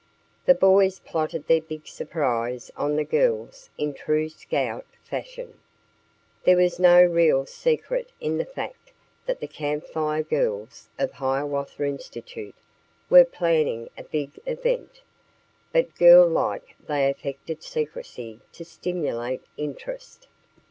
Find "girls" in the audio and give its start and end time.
3.03-3.69, 10.23-10.89